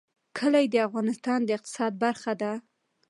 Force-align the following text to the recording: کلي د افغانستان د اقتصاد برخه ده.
کلي 0.37 0.65
د 0.69 0.75
افغانستان 0.87 1.39
د 1.45 1.49
اقتصاد 1.57 1.93
برخه 2.03 2.33
ده. 2.41 2.51